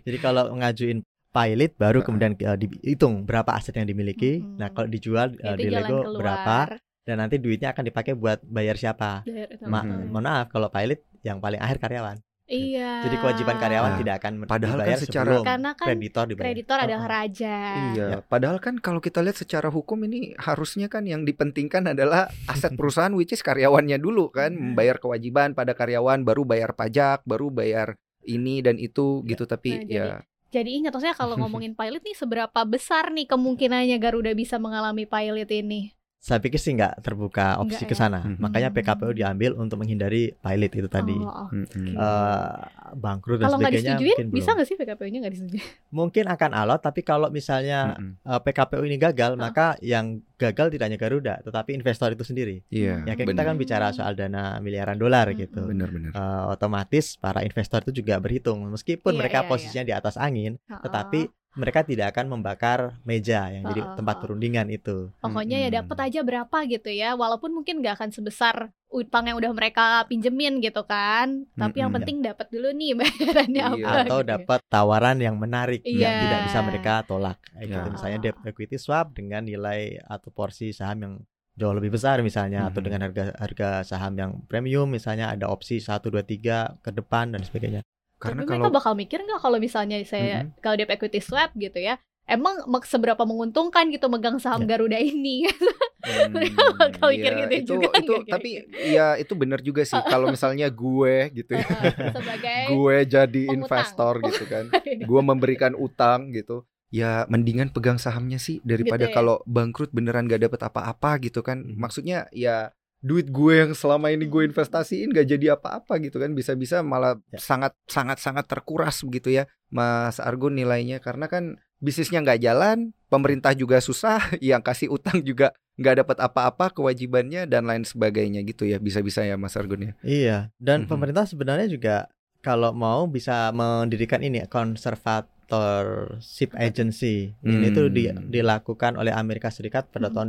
[0.00, 4.38] Jadi kalau ngajuin pilot baru kemudian eh, dihitung berapa aset yang dimiliki.
[4.38, 4.56] Mhm.
[4.56, 6.14] Nah, kalau dijual Itu di Lego keluar.
[6.16, 6.58] berapa
[7.02, 9.26] dan nanti duitnya akan dipakai buat bayar siapa.
[9.26, 9.82] Dari- Ma-.
[9.82, 12.22] Mohon maaf kalau pilot yang paling akhir karyawan.
[12.48, 13.04] Iya.
[13.04, 16.44] Jadi kewajiban karyawan Nah, tidak akan padahal kan dibayar secara- sebelum Karena kan kreditor dibayar.
[16.48, 17.56] kreditor adalah raja.
[17.92, 18.18] Iya, Ya.
[18.24, 23.12] padahal kan kalau kita lihat secara hukum ini harusnya kan yang dipentingkan adalah aset perusahaan
[23.12, 24.72] which is karyawannya dulu kan, Hmm.
[24.72, 29.28] membayar kewajiban pada karyawan, baru bayar pajak, baru bayar ini dan itu Ya.
[29.28, 30.08] gitu tapi Nah, jadi- ya
[30.48, 35.44] Jadi ingat maksudnya kalau ngomongin pilot nih seberapa besar nih kemungkinannya Garuda bisa mengalami pilot
[35.50, 35.92] ini?
[36.18, 38.00] Saya pikir sih nggak terbuka opsi Nggak ke ya?
[38.02, 38.18] sana.
[38.26, 38.42] Hmm.
[38.42, 41.14] Makanya PKPU diambil untuk menghindari pilot itu tadi.
[41.14, 41.48] Oh, oh.
[41.54, 41.94] mm-mm.
[41.94, 42.58] Eh,
[42.98, 45.62] bangkrut dan Kalau nggak sebagainya disetujuin, mungkin bisa nggak sih PKPU-nya nggak disetujui?
[45.88, 48.18] Mungkin akan alot, tapi kalau misalnya Mm-mm.
[48.18, 49.40] eh, PKPU ini gagal, Hah?
[49.40, 52.66] maka yang gagal tidak hanya Garuda, tetapi investor itu sendiri.
[52.66, 53.46] Iya, Ya kayak kita benar.
[53.46, 55.38] kan bicara soal dana miliaran dolar Mm-mm.
[55.38, 55.62] gitu.
[55.70, 56.10] Benar-benar.
[56.12, 60.58] Eh, otomatis para investor itu juga berhitung, meskipun Iya, mereka iya, posisinya di atas angin,
[60.66, 60.82] Heeh.
[60.82, 61.20] tetapi
[61.58, 65.10] mereka tidak akan membakar meja yang jadi Heeh, tempat perundingan itu.
[65.18, 65.78] Pokoknya ya Mm-mm.
[65.82, 70.62] dapat aja berapa gitu ya, walaupun mungkin nggak akan sebesar utang yang udah mereka pinjemin
[70.62, 71.44] gitu kan.
[71.52, 71.98] Tapi yang Mm-mm.
[72.00, 73.74] penting dapat dulu nih bayarannya Iya.
[73.74, 73.90] apa.
[74.06, 74.30] Atau gitu ya.
[74.32, 75.98] dapat tawaran yang menarik Iya.
[75.98, 77.36] yang tidak bisa mereka tolak.
[77.50, 77.74] Kayak Ya.
[77.74, 77.88] gitu.
[77.92, 81.14] Misalnya debt equity swap dengan nilai atau porsi saham yang
[81.58, 82.86] jauh lebih besar misalnya atau Mhm.
[82.86, 87.42] dengan harga harga saham yang premium misalnya ada opsi 1 2 3 ke depan dan
[87.42, 87.82] sebagainya.
[88.18, 90.58] Karena Tapi kalau mereka bakal mikir nggak kalau misalnya saya Mm-mm.
[90.58, 94.74] kalau debt equity swap gitu ya, emang seberapa menguntungkan gitu megang saham Ya.
[94.74, 95.46] Garuda ini?
[95.98, 98.50] Hmm, Mereka bakal mikir iya, gitu itu, juga itu nggak tapi
[98.88, 101.66] ya itu benar juga sih kalau misalnya gue gitu ya
[102.14, 103.56] sebagai gue jadi pengutang.
[103.58, 104.64] investor gitu kan
[104.96, 109.16] gue memberikan utang gitu ya mendingan pegang sahamnya sih daripada Gitu ya?
[109.18, 111.76] kalau bangkrut beneran gak dapet apa-apa gitu kan Mhm.
[111.76, 116.82] maksudnya ya duit gue yang selama ini gue investasiin gak jadi apa-apa gitu kan bisa-bisa
[116.82, 117.38] malah Ya.
[117.38, 123.54] sangat sangat sangat terkuras begitu ya Mas Argun nilainya karena kan bisnisnya nggak jalan pemerintah
[123.54, 128.78] juga susah yang kasih utang juga nggak dapat apa-apa kewajibannya dan lain sebagainya gitu ya
[128.78, 130.86] bisa-bisa ya Mas Argun ya Iya, dan Mhm.
[130.90, 131.96] pemerintah sebenarnya juga
[132.38, 137.34] kalau mau bisa mendirikan ini conservatorship agency.
[137.40, 138.26] Ini tuh di- Hmm.
[138.26, 140.14] dilakukan oleh Amerika Serikat pada Mhm.
[140.14, 140.28] tahun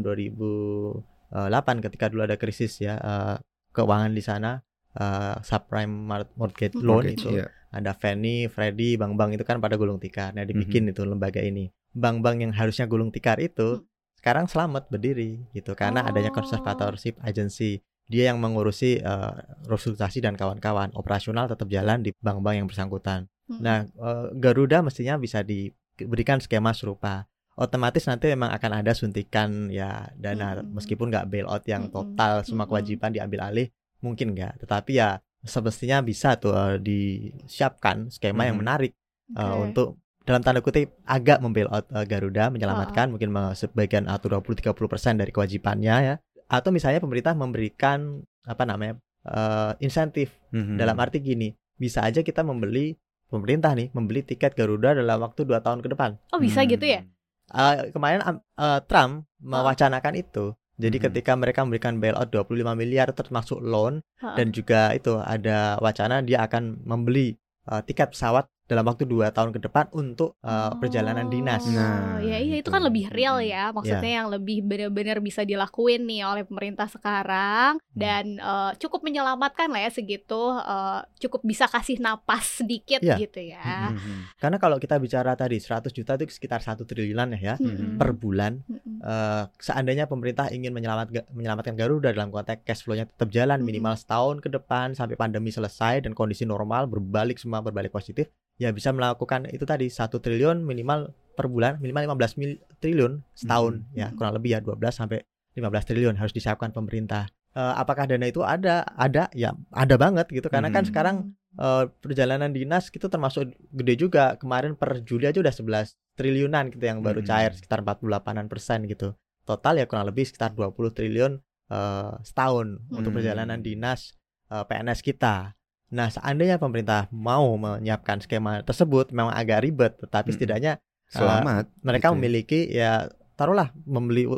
[1.31, 3.35] 2008 ketika dulu ada krisis ya eh,
[3.71, 4.59] keuangan di sana
[4.91, 5.93] eh, subprime
[6.35, 6.81] mortgage Mhm.
[6.81, 7.45] loan Mortgage, itu ya.
[7.69, 10.33] ada Fannie, Freddie, bank-bank itu kan pada gulung tikar.
[10.33, 10.91] Nah, dibikin Mhm.
[10.91, 11.69] itu lembaga ini.
[11.93, 13.85] Bank-bank yang harusnya gulung tikar itu Hmm.
[14.17, 16.41] sekarang selamat berdiri gitu karena adanya Oh.
[16.41, 17.85] conservatorship agency.
[18.09, 19.33] Dia yang mengurusi eh,
[19.69, 20.89] restrukturisasi dan kawan-kawan.
[20.97, 23.29] Operasional tetap jalan di bank-bank yang bersangkutan.
[23.45, 23.61] Mm-mm.
[23.61, 27.28] Nah, eh, Garuda mestinya bisa diberikan skema serupa.
[27.59, 30.71] Otomatis nanti memang akan ada suntikan ya dana Mm-mm.
[30.73, 32.15] meskipun nggak bailout yang Mm-mm.
[32.15, 32.71] total semua Mm-mm.
[32.71, 33.67] kewajiban diambil alih
[33.99, 34.63] mungkin nggak.
[34.63, 38.63] Tetapi ya semestinya bisa tuh eh, disiapkan skema yang Mhm.
[38.63, 38.91] menarik
[39.29, 39.59] eh, Oke.
[39.61, 39.87] untuk
[40.23, 44.73] dalam tanda kutip agak membailout eh, Garuda menyelamatkan mungkin me- sebagian atau 20-30%
[45.17, 46.15] dari kewajibannya ya.
[46.47, 50.79] Atau misalnya pemerintah memberikan apa namanya eh, insentif Mhm.
[50.79, 52.95] dalam arti gini, bisa aja kita membeli
[53.27, 56.15] pemerintah nih membeli tiket Garuda dalam waktu dua tahun ke depan.
[56.31, 57.03] Oh bisa gitu ya?
[57.49, 60.53] Eh, kemarin am- eh, Trump mewacanakan itu.
[60.79, 61.03] Jadi Mhm.
[61.11, 64.35] ketika mereka memberikan bailout 25 miliar termasuk loan Heeh.
[64.39, 67.35] dan juga itu ada wacana dia akan membeli
[67.69, 71.65] eh, tiket pesawat dalam waktu dua tahun ke depan untuk eh, perjalanan dinas.
[71.65, 72.69] Oh, Nah, ya iya itu gitu.
[72.69, 78.37] kan lebih real ya, maksudnya yang lebih benar-benar bisa dilakuin nih oleh pemerintah sekarang dan
[78.37, 83.17] eh, cukup menyelamatkan lah ya segitu, eh, cukup bisa kasih napas sedikit Iya.
[83.17, 83.89] gitu ya.
[83.89, 84.37] Mhm.
[84.37, 87.97] Karena kalau kita bicara tadi 100 juta itu sekitar satu triliunan ya, ya Mm-mm.
[87.97, 88.61] per bulan.
[88.63, 88.99] Mm-mm.
[88.99, 93.65] Eh, seandainya pemerintah ingin menyelamat, menyelamatkan Garuda dalam konteks cash flow-nya tetap jalan Mhm.
[93.65, 98.27] minimal setahun ke depan sampai pandemi selesai dan kondisi normal berbalik semua berbalik positif,
[98.59, 103.87] ya bisa melakukan itu tadi satu triliun minimal per bulan minimal 15 mil triliun setahun
[103.87, 103.95] Mhm.
[103.95, 104.15] ya Mhm.
[104.19, 105.23] kurang lebih ya 12 sampai
[105.55, 107.31] 15 triliun harus disiapkan pemerintah.
[107.55, 108.85] Eh, apakah dana itu ada?
[108.93, 110.89] Ada ya ada banget gitu karena kan Mhm.
[110.91, 111.17] sekarang
[111.57, 116.85] eh, perjalanan dinas gitu termasuk gede juga kemarin per Juli aja udah 11 triliunan gitu
[116.85, 117.27] yang baru Mhm.
[117.27, 121.41] cair sekitar 48 persen gitu total ya kurang lebih sekitar 20 triliun
[121.73, 123.17] eh, setahun untuk Hmm.
[123.17, 124.13] perjalanan dinas
[124.49, 125.57] eh, PNS kita
[125.89, 131.65] nah seandainya pemerintah mau menyiapkan skema tersebut memang agak ribet tetapi setidaknya Selamat.
[131.81, 132.15] mereka gitu ya.
[132.15, 132.91] memiliki ya
[133.33, 134.29] taruhlah membeli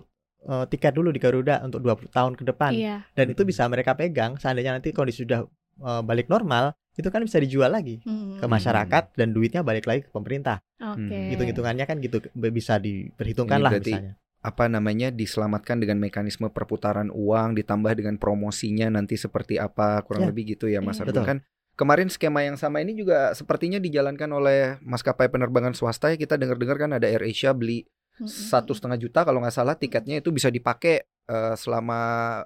[0.42, 3.04] eh, tiket dulu di Garuda untuk 20 tahun ke depan Iya.
[3.12, 5.44] dan itu bisa mereka pegang seandainya nanti kondisi sudah
[5.78, 8.40] eh, balik normal itu kan bisa dijual lagi Mm.
[8.40, 11.08] ke masyarakat dan duitnya balik lagi ke pemerintah Oke.
[11.08, 11.30] Hmm.
[11.30, 17.08] hitung-hitungannya kan gitu bisa diperhitungkan Ini lah berarti misalnya apa namanya diselamatkan dengan mekanisme perputaran
[17.08, 20.30] uang ditambah dengan promosinya nanti seperti apa kurang Ya.
[20.34, 21.06] lebih gitu ya Mas Iya.
[21.08, 21.26] Betul.
[21.26, 21.38] kan
[21.72, 26.78] kemarin skema yang sama ini juga sepertinya dijalankan oleh maskapai penerbangan swasta ya kita dengar-dengar
[26.78, 27.86] kan ada AirAsia beli
[28.18, 28.28] Mm-mm.
[28.28, 32.00] satu setengah juta kalau nggak salah tiketnya itu bisa dipakai eh, selama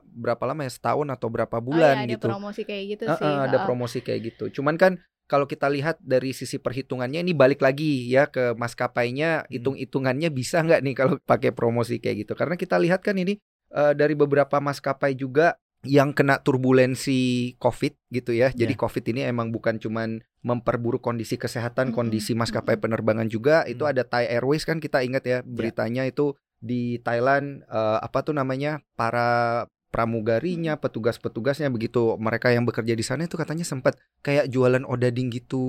[0.05, 3.17] berapa lama ya setahun atau berapa Oh, bulan iya, ada gitu promosi kayak gitu Heeh,
[3.17, 3.33] sih.
[3.47, 4.91] ada promosi kayak gitu cuman kan
[5.25, 9.49] kalau kita lihat dari sisi perhitungannya ini balik lagi ya ke maskapainya Hmm.
[9.51, 13.37] hitung-hitungannya bisa nggak nih kalau pakai promosi kayak gitu karena kita lihat kan ini
[13.73, 18.49] eh, dari beberapa maskapai juga yang kena turbulensi COVID gitu ya.
[18.49, 18.79] Jadi Ya.
[18.79, 22.85] COVID ini emang bukan cuman memperburuk kondisi kesehatan, Mm-mm, kondisi maskapai mm-mm.
[22.89, 23.61] penerbangan juga.
[23.69, 23.93] Itu Hmm.
[23.93, 28.81] ada Thai Airways kan kita ingat ya beritanya itu di Thailand eh, apa tuh namanya
[28.97, 35.31] para pramugarinya, petugas-petugasnya begitu mereka yang bekerja di sana itu katanya sempat kayak jualan odading
[35.31, 35.63] gitu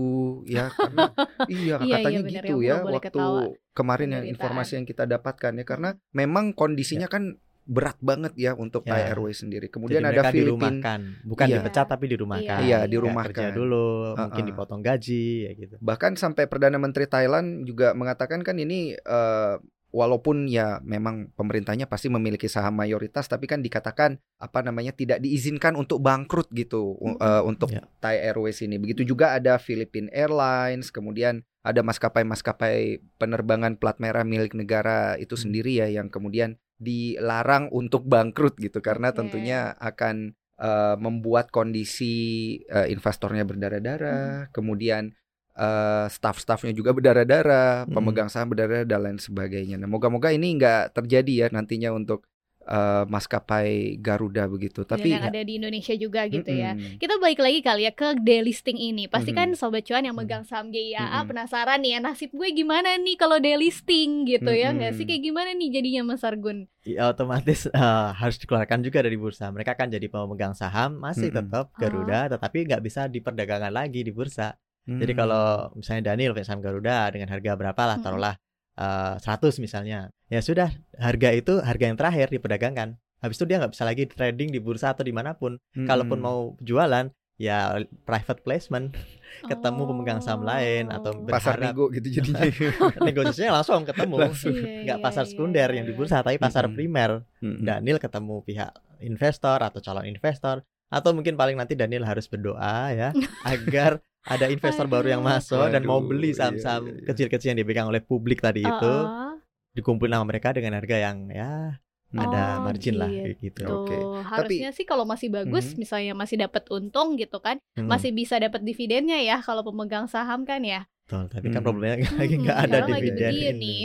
[0.45, 1.15] ya karena
[1.47, 5.53] iya Iya, katanya iya, gitu ya boleh waktu ketawa kemarin yang informasi yang kita dapatkan
[5.55, 9.11] ya karena memang kondisinya kan berat banget ya untuk Thai Ya.
[9.11, 9.67] Airways sendiri.
[9.67, 11.59] Kemudian Jadi ada dirumahkan, bukan Iya.
[11.59, 12.63] dipecat tapi dirumahkan.
[12.63, 13.35] Iya, dirumahkan.
[13.35, 14.51] Kerja dulu, mungkin Uh-uh.
[14.55, 15.75] dipotong gaji ya gitu.
[15.83, 19.55] bahkan sampai perdana menteri Thailand juga mengatakan kan ini eh,
[19.97, 25.73] walaupun ya memang pemerintahnya pasti memiliki saham mayoritas tapi kan dikatakan apa namanya tidak diizinkan
[25.73, 27.81] untuk bangkrut gitu u- eh, untuk Ya.
[28.05, 28.77] Thai Airways ini.
[28.77, 35.49] Begitu juga ada Philippine Airlines, kemudian ada maskapai-maskapai penerbangan plat merah milik negara itu Hmm.
[35.49, 39.25] sendiri ya yang kemudian dilarang untuk bangkrut gitu karena Oke.
[39.25, 42.17] tentunya akan eh, membuat kondisi
[42.65, 45.13] eh, investornya berdarah-darah, kemudian
[45.57, 47.95] eh, staff-staffnya juga berdarah-darah, Hmm.
[47.97, 49.77] pemegang saham berdarah dan lain sebagainya.
[49.77, 52.29] Nah, moga-moga ini nggak terjadi ya nantinya untuk
[52.67, 54.83] eh, maskapai Garuda begitu.
[54.83, 56.75] Dan Tapi yang ada di Indonesia juga gitu ya.
[56.75, 56.99] Mm-mm.
[56.99, 59.07] Kita balik lagi kali ya ke delisting ini.
[59.07, 59.55] Pasti kan Mhm.
[59.55, 61.31] sobat cuan yang megang saham GIAA Mhm.
[61.31, 65.55] penasaran nih ya nasib gue gimana nih kalau delisting gitu ya nggak sih kayak gimana
[65.55, 66.67] nih jadinya Mas Argun?
[66.83, 69.47] Ya, otomatis eh, harus dikeluarkan juga dari bursa.
[69.47, 71.47] Mereka kan jadi pemegang saham masih Mm-mm.
[71.47, 74.59] tetap Garuda, tetapi nggak bisa diperdagangkan lagi di bursa.
[74.87, 75.21] Jadi Hmm.
[75.21, 75.45] kalau
[75.75, 78.07] misalnya Daniel punya saham Garuda dengan harga berapa lah, Mm-mm.
[78.07, 78.35] taruhlah
[78.77, 80.09] eh, 100 misalnya.
[80.27, 82.95] Ya sudah, harga itu harga yang terakhir diperdagangkan.
[83.19, 85.57] Habis itu dia nggak bisa lagi trading di bursa atau di mana pun.
[85.73, 85.89] Mm-mm.
[85.89, 88.95] Kalaupun mau jualan, ya private placement,
[89.51, 91.27] ketemu pemegang saham lain atau Oh.
[91.27, 92.45] pasar berharap nego gitu jadinya.
[93.09, 94.15] negosiasinya langsung ketemu.
[94.23, 94.55] Langsung.
[94.55, 95.99] Nggak pasar sekunder yang di iya.
[95.99, 96.77] bursa, tapi pasar Mm-mm.
[96.77, 97.11] primer.
[97.41, 97.65] Mm-mm.
[97.65, 98.71] Daniel ketemu pihak
[99.01, 103.11] investor atau calon investor atau mungkin paling nanti Daniel harus berdoa ya
[103.45, 105.33] agar ada investor baru yang Aduh.
[105.39, 107.05] masuk dan mau beli iya, saham-saham iya, iya.
[107.07, 109.39] kecil-kecil yang dipegang oleh publik tadi itu Uh-uh.
[109.73, 111.79] dikumpulin sama mereka dengan harga yang ya
[112.17, 113.23] ada Oh, margin lah gitu.
[113.23, 113.61] kayak gitu.
[113.61, 113.97] Tuh, Oke.
[114.25, 115.77] harusnya sih kalau masih bagus, Mhm.
[115.77, 120.47] misalnya masih dapat untung gitu kan, Hmm, masih bisa dapat dividennya ya kalau pemegang saham
[120.49, 120.87] kan ya.
[121.05, 121.29] betul.
[121.29, 121.67] Tapi kan Hmm.
[121.67, 123.77] problemnya lagi nggak ada sekarang lagi dividen ini.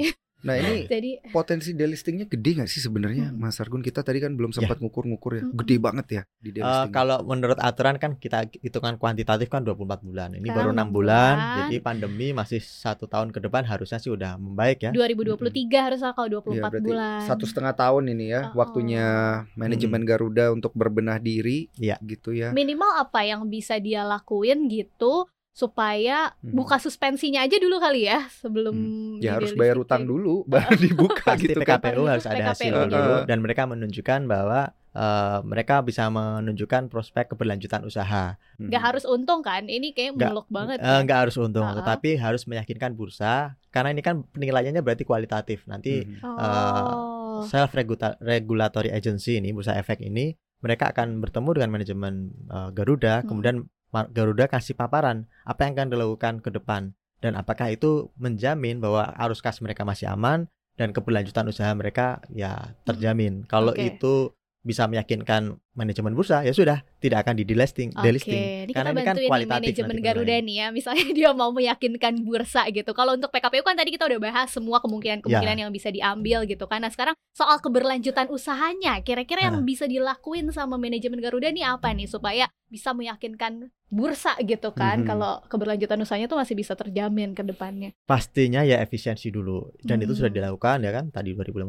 [0.41, 3.39] Nah, ini Jadi potensi delistingnya gede nggak sih sebenarnya Hmm.
[3.39, 5.57] Mas Argun kita tadi kan belum sempat ngukur-ngukur ya Mm-mm.
[5.57, 10.01] gede banget ya di Eh, delisting kalau menurut aturan kan kita hitungan kuantitatif kan 24
[10.01, 10.29] bulan.
[10.31, 11.57] Ini baru enam enam bulan, bulan.
[11.61, 14.91] jadi pandemi masih satu tahun ke depan harusnya sih udah membaik ya.
[14.91, 15.45] 2023
[15.79, 17.19] harusnya kalau Iya, 24 berarti bulan.
[17.23, 18.57] satu setengah tahun ini ya Oh.
[18.57, 19.05] waktunya
[19.53, 22.01] manajemen Garuda untuk berbenah diri Iya.
[22.01, 26.55] gitu ya Minimal apa yang bisa dia lakuin gitu supaya Hmm.
[26.55, 28.75] buka suspensinya aja dulu kali ya sebelum
[29.19, 32.81] ya harus bayar utang dulu baru dibuka Pasti gitu kan PKPU harus ada PKPU hasilnya
[32.81, 32.93] nya.
[32.93, 34.61] dulu dan mereka menunjukkan bahwa
[34.91, 38.35] eh, mereka bisa menunjukkan prospek keberlanjutan usaha.
[38.57, 38.89] Nggak Hmm.
[38.91, 39.63] harus untung kan?
[39.63, 40.77] Ini kayak muluk banget.
[40.77, 40.99] Eh, ya.
[40.99, 41.79] nggak harus untung, Heeh.
[41.79, 45.63] tetapi harus meyakinkan bursa karena ini kan penilaiannya berarti kualitatif.
[45.63, 46.35] Nanti Hmm.
[46.35, 47.43] Oh.
[47.43, 47.71] self
[48.19, 52.13] regulatory agency ini bursa efek ini mereka akan bertemu dengan manajemen
[52.47, 53.27] eh, Garuda, Hmm.
[53.27, 53.55] kemudian
[53.91, 59.39] Garuda kasih paparan apa yang akan dilakukan ke depan dan apakah itu menjamin bahwa arus
[59.39, 63.43] kas mereka masih aman dan keberlanjutan usaha mereka ya terjamin.
[63.45, 63.93] Kalau Oke.
[63.93, 68.69] itu bisa meyakinkan manajemen bursa ya sudah tidak akan di delisting, Oke, delisting.
[68.69, 70.67] ini Karena ini kan kualitatif manajemen Garuda nih ya.
[70.69, 72.93] Misalnya dia mau meyakinkan bursa gitu.
[72.93, 75.61] Kalau untuk PKPU kan tadi kita udah bahas semua kemungkinan-kemungkinan Ya.
[75.65, 76.85] yang bisa diambil gitu kan.
[76.85, 79.65] Nah, sekarang soal keberlanjutan usahanya, kira-kira yang Nah.
[79.65, 85.05] bisa dilakuin sama manajemen Garuda nih apa nih supaya bisa meyakinkan bursa gitu kan Mhm.
[85.05, 87.91] kalau keberlanjutan usahanya tuh masih bisa terjamin ke depannya.
[88.01, 90.39] pastinya ya efisiensi dulu dan itu sudah Hmm.
[90.41, 91.59] dilakukan ya kan tadi 2.500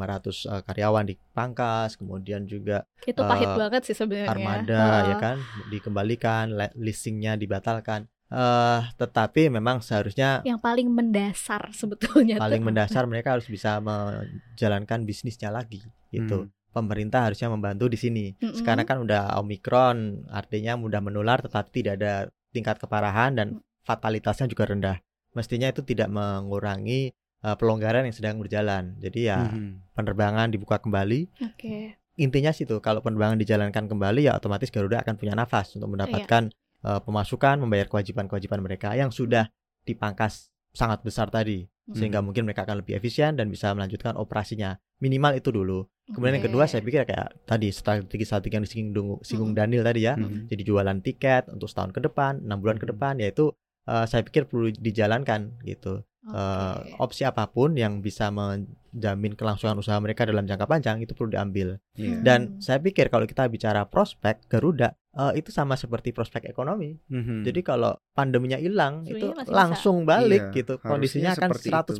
[0.44, 4.30] eh, karyawan dipangkas kemudian juga Itu pahit Eh, banget sih sebenarnya.
[4.30, 5.18] armada ya Heeh.
[5.18, 5.36] kan
[5.68, 12.68] dikembalikan le- leasingnya dibatalkan eh tetapi memang seharusnya Yang paling mendasar sebetulnya paling tuh.
[12.70, 16.61] mendasar mereka harus bisa menjalankan bisnisnya lagi gitu Hmm.
[16.72, 18.56] Pemerintah harusnya membantu di sini Mm-mm.
[18.58, 22.14] sekarang kan udah omikron artinya mudah menular tetapi tidak ada
[22.50, 23.46] tingkat keparahan dan
[23.84, 24.96] fatalitasnya juga rendah
[25.32, 29.84] mestinya itu tidak mengurangi eh, pelonggaran yang sedang berjalan jadi ya Hmm.
[29.92, 31.96] penerbangan dibuka kembali Oke.
[32.16, 36.48] intinya situ kalau penerbangan dijalankan kembali ya otomatis Garuda akan punya nafas untuk mendapatkan
[36.82, 39.46] eh, pemasukan membayar kewajiban-kewajiban mereka yang sudah
[39.82, 42.30] dipangkas sangat besar tadi sehingga Hmm.
[42.30, 46.64] mungkin mereka akan lebih efisien dan bisa melanjutkan operasinya minimal itu dulu kemudian yang kedua
[46.64, 49.52] saya pikir kayak tadi strategi-strategi yang disinggung singgung.
[49.52, 50.44] Daniel tadi ya Hmm.
[50.44, 54.44] jadi jualan tiket untuk setahun ke depan enam bulan ke depan yaitu eh, saya pikir
[54.44, 56.02] perlu dijalankan gitu.
[56.24, 56.94] Eh, Oke.
[57.00, 61.82] opsi apa pun yang bisa menjamin kelangsungan usaha mereka dalam jangka panjang itu perlu diambil.
[61.92, 62.22] Iya.
[62.22, 66.94] Dan saya pikir kalau kita bicara prospek Garuda eh, itu sama seperti prospek ekonomi.
[67.04, 67.42] Mhm.
[67.42, 69.58] Jadi kalau pandeminya hilang Sebenarnya itu masih bisa.
[69.58, 70.74] langsung balik Iya, gitu.
[70.78, 71.94] Kondisinya akan seperti itu.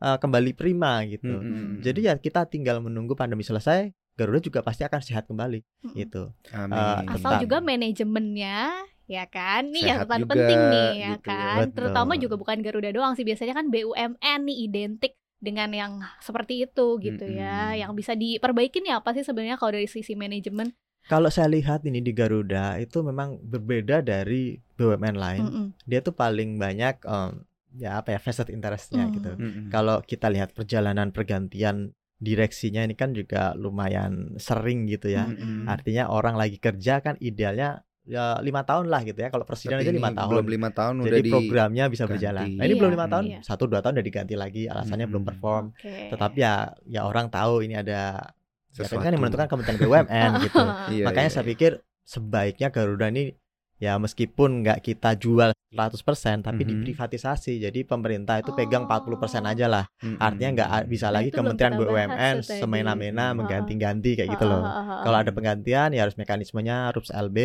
[0.00, 1.28] 100% eh, kembali prima gitu.
[1.30, 1.84] Mhm.
[1.84, 5.60] Jadi ya kita tinggal menunggu pandemi selesai, Garuda juga pasti akan sehat kembali
[5.94, 6.32] gitu.
[6.50, 7.04] Amin.
[7.04, 11.34] eh, Asal juga manajemennya ya kan nih yang paling penting nih ya gitu.
[11.34, 11.74] kan Betul.
[11.74, 16.86] terutama juga bukan Garuda doang sih biasanya kan BUMN nih identik dengan yang seperti itu
[17.02, 17.80] gitu ya Mm-mm.
[17.82, 20.70] yang bisa diperbaikin ya apa sih sebenarnya kalau dari sisi manajemen
[21.08, 25.42] Kalau saya lihat ini di Garuda itu memang berbeda dari BUMN lain.
[25.42, 25.66] Mm-mm.
[25.88, 27.40] Dia tuh paling banyak em,
[27.72, 29.12] ya apa ya vested interestnya Mm.
[29.14, 29.30] gitu.
[29.32, 29.62] Mhm.
[29.68, 35.24] Kalau kita lihat perjalanan pergantian direksinya ini kan juga lumayan sering gitu ya.
[35.24, 35.64] Mhm.
[35.66, 39.28] Artinya orang lagi kerja kan idealnya ya lima tahun lah gitu ya.
[39.28, 40.30] Kalau presiden Tapi aja lima tahun.
[40.30, 42.12] Belum lima tahun udah Jadi di programnya bisa ganti.
[42.12, 42.46] berjalan.
[42.52, 43.40] Nah ini belum Iya, lima tahun, iya.
[43.40, 44.62] satu dua tahun udah diganti lagi.
[44.66, 45.30] Alasannya belum Mm-mm.
[45.30, 45.64] perform.
[45.72, 45.96] Oke.
[46.10, 46.54] Tetapi ya
[46.84, 48.00] ya orang tahu ini ada
[48.68, 49.00] ya sesuatu.
[49.00, 50.64] kan yang menentukan Kementerian BUMN gitu.
[50.90, 51.50] Iya, Makanya iya, saya iya.
[51.54, 53.30] pikir sebaiknya Garuda ini
[53.80, 56.70] ya meskipun nggak kita jual 100% tapi Mhm.
[56.84, 57.58] diprivatisasi.
[57.58, 58.86] Jadi pemerintah itu pegang Oh.
[58.86, 59.84] 40% aja lah.
[60.04, 60.18] Mhm.
[60.20, 63.36] Artinya nggak bisa Nah, lagi itu belum Kementerian BUMN semena-mena Hmm.
[63.40, 64.62] mengganti-ganti kayak gitu loh.
[65.00, 67.38] Kalau ada penggantian ya harus mekanismenya RUPS LB,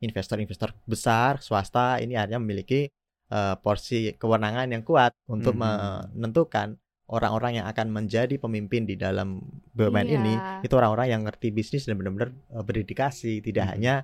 [0.00, 2.88] investor-investor besar swasta ini hanya memiliki
[3.32, 6.12] eh, porsi kewenangan yang kuat untuk Mhm.
[6.14, 6.76] menentukan
[7.08, 9.40] orang-orang yang akan menjadi pemimpin di dalam
[9.74, 10.16] BUMN Iya.
[10.16, 13.72] ini itu orang-orang yang ngerti bisnis dan benar-benar eh, berdedikasi, tidak Mhm.
[13.74, 13.94] hanya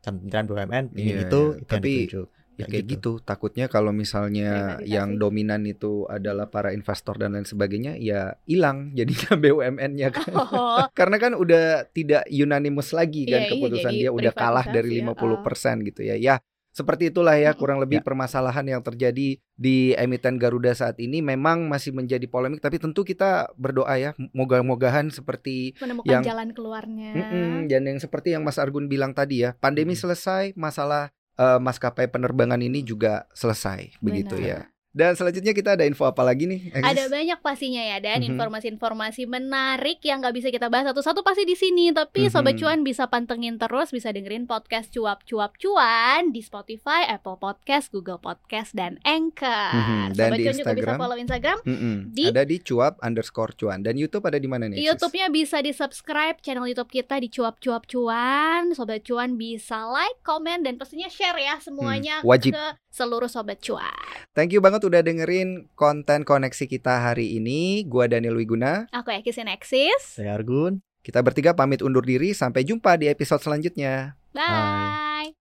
[0.00, 1.60] Kementerian BUMN ingin Iya, itu, iya.
[1.60, 2.28] itu Tapi ditunjuk.
[2.60, 3.12] Ya Kayak kayak gitu.
[3.24, 4.92] Takutnya kalau misalnya Privatisasi.
[4.92, 10.32] yang dominan itu adalah para investor dan lain sebagainya, ya hilang jadinya BUMN-nya kan.
[10.36, 14.66] Oh, Karena kan udah tidak unanimous lagi kan Iya, iya, keputusan jadi dia udah kalah
[14.68, 16.16] dari privatisasi, 50% gitu ya.
[16.20, 16.34] Ya,
[16.70, 18.04] seperti itulah ya kurang lebih Ya.
[18.04, 23.50] permasalahan yang terjadi di emiten Garuda saat ini memang masih menjadi polemik tapi tentu kita
[23.54, 27.10] berdoa ya moga-mogahan seperti menemukan yang- jalan keluarnya.
[27.12, 30.00] Mm-mm, dan yang seperti yang Mas Argun bilang tadi ya, pandemi Mm.
[30.00, 34.44] selesai, masalah eh, maskapai penerbangan ini juga selesai begitu Benar.
[34.46, 34.60] ya.
[34.90, 36.74] Dan selanjutnya kita ada info apa lagi nih?
[36.74, 36.90] Agnes?
[36.90, 38.34] Ada banyak pastinya ya dan Mhm.
[38.34, 41.90] informasi-informasi menarik yang nggak bisa kita bahas satu-satu pasti di sini.
[41.90, 42.60] Tapi sobat Mhm.
[42.60, 48.74] cuan bisa pantengin terus, bisa dengerin podcast cuap-cuap cuan di Spotify, Apple Podcast, Google Podcast
[48.74, 49.70] dan Anchor.
[49.70, 50.98] Mhm, dan sobat di cuan juga bisa Instagram.
[50.98, 51.58] follow Instagram.
[51.62, 51.96] Mm-mm.
[52.10, 54.82] di- Ada di cuap underscore cuan dan YouTube ada di mana nih?
[54.82, 58.72] YouTube-nya bisa di subscribe channel YouTube kita di cuap-cuap cuan.
[58.72, 62.52] Sobat cuan bisa like, komen dan pastinya share ya semuanya Hmm, wajib.
[62.52, 63.86] ke seluruh sobat cuan.
[64.32, 67.84] Thank you banget udah dengerin konten koneksi kita hari ini.
[67.84, 68.88] Gua Daniel Wiguna.
[68.94, 70.16] Aku ya Eksis.
[70.16, 70.80] Saya Argun.
[71.00, 72.32] Kita bertiga pamit undur diri.
[72.36, 74.16] Sampai jumpa di episode selanjutnya.
[74.32, 75.39] Bye.